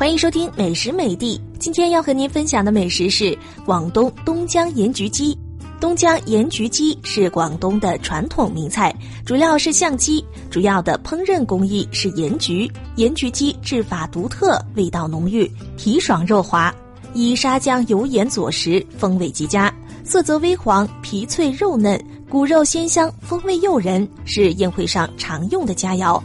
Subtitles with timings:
[0.00, 1.38] 欢迎收听美食美地。
[1.58, 3.36] 今天要和您分享的美食是
[3.66, 5.38] 广东东江盐焗鸡。
[5.78, 12.66] 东江盐焗鸡是广东的传统名菜，主要是象鸡，主要的烹饪工艺是盐焗。
[12.96, 16.74] 盐焗鸡制法独特，味道浓郁，皮爽肉滑，
[17.12, 19.70] 以沙姜油盐佐食，风味极佳，
[20.02, 26.18] 色泽微黄，皮脆肉嫩，骨肉鲜香，风味诱人，是宴会上常用的佳肴。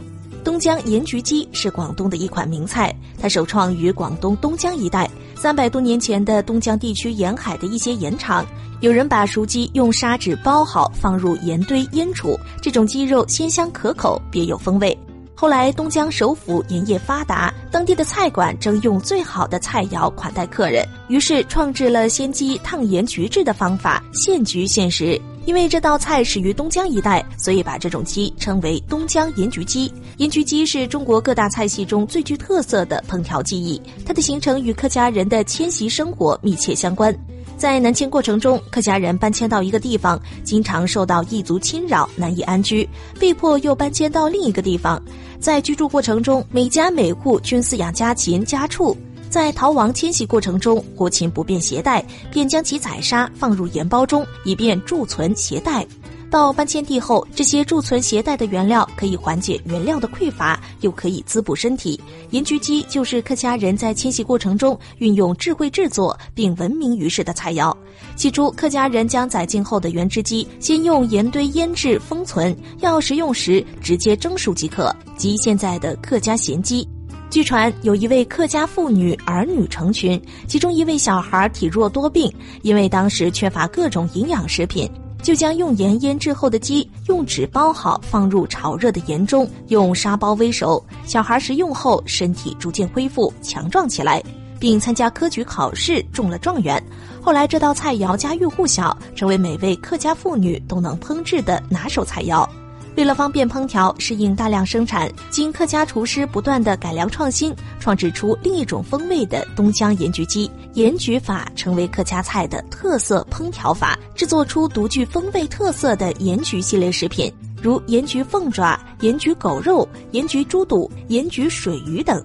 [0.46, 5.10] 东江盐焗鸡是广东的一款名菜，它首创于广东东江一带。
[5.34, 8.46] 三百多年前的东江地区沿海的一些盐场，
[8.80, 14.96] 有人把熟鸡用砂纸包好，放入盐堆腌储，这种鸡肉鲜香可口，别有风味。
[15.34, 25.20] 后来东江首府盐业发达，当地的菜馆征用最好的菜肴款待客人，于是创制了鲜鸡烫盐焗制的方法，现焗现食。
[25.46, 29.90] 因为这道菜始于东江一带，所以把这种鸡称为东江盐焗鸡。
[30.16, 37.16] 盐焗鸡是中国各大菜系中最具特色的烹调技艺，它的形成与客家人的迁徙生活密切相关。
[37.56, 42.86] 在南迁过程中，客家人搬迁到一个地方，经常受到异族侵扰，难以安居，
[43.18, 45.00] 被迫又搬迁到另一个地方。
[45.38, 48.96] 在居住过程中，每家每户均饲养家禽家畜。
[49.36, 55.86] 在逃亡迁徙过程中，活禽不便携带，便将其宰杀放入盐包中，以便贮存携带。
[56.30, 62.00] 到搬迁地后，这些贮存携带的原料可以缓解原料的匮乏，又可以滋补身体。
[62.30, 67.76] 盐焗鸡就是客家人在迁徙过程中运用智慧制作并闻名于世的菜肴。
[68.16, 76.88] 起初，客家人将宰进后的原汁鸡先用盐堆腌制封存，要食用时直接蒸熟即可，即现在的客家咸鸡。
[77.28, 84.90] 据传，有一位客家妇女儿女成群，其中一位小孩体弱多病，因为当时缺乏各种营养食品，
[85.22, 90.82] 就将用盐腌制后的鸡用纸包好，放入炒热的盐中，用沙包煨熟。
[91.04, 94.22] 小孩食用后，身体逐渐恢复强壮起来，
[94.58, 96.82] 并参加科举考试中了状元。
[97.20, 102.48] 后来，这道菜肴家喻户晓，成为每位客家妇女都能烹制的拿手菜肴。
[102.96, 110.50] 为了方便烹调，适应大量生产，经客家厨师不断的改良创新，创制出另一种风味的东江盐焗鸡。
[110.72, 117.30] 盐焗法成为客家菜的特色烹调法，制作出独具风味特色的盐焗系列食品，
[117.60, 122.24] 如盐焗凤爪、盐焗狗肉、盐焗猪肚、盐焗水鱼等。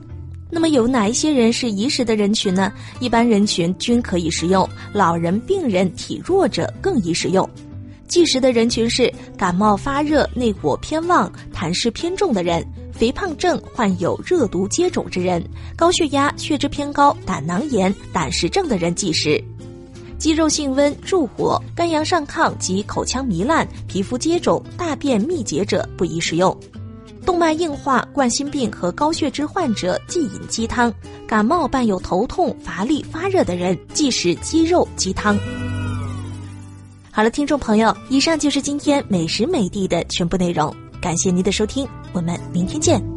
[0.49, 2.71] 那么有哪一些人是宜食的人群呢？
[3.01, 7.49] 一般人群均可以食用，老人、病人、体弱者更宜食用。
[8.11, 12.61] 忌食的人群是感冒发热、内火偏旺、痰湿偏重的人，
[12.91, 15.41] 肥胖症、患有热毒接种之人，
[15.77, 19.41] 高血压、血脂偏高、胆囊炎、胆石症的人忌食。
[20.17, 26.55] 肌肉性温、助火、肝阳上亢及口腔糜烂、皮肤接种、大便秘结者不宜食用。
[27.25, 30.93] 动脉硬化、冠心病和高血脂患者忌饮鸡汤。
[31.25, 35.39] 感冒伴有头痛、乏力、发热的人忌食鸡肉鸡汤。
[37.13, 40.73] 好了，听众朋友，以上就是今天美食美地的全部内容。
[41.01, 43.10] 感谢您的收听，我们明天见。